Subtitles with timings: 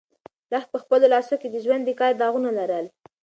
[0.51, 2.85] لښتې په خپلو لاسو کې د ژوند د کار داغونه لرل.